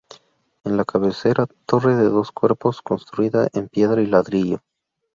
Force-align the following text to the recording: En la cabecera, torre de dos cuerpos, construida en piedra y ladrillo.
En 0.63 0.77
la 0.77 0.83
cabecera, 0.83 1.45
torre 1.67 1.95
de 1.95 2.05
dos 2.09 2.31
cuerpos, 2.31 2.81
construida 2.81 3.49
en 3.53 3.67
piedra 3.69 4.01
y 4.01 4.07
ladrillo. 4.07 4.57